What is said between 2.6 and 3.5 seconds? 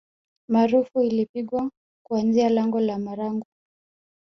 la marangu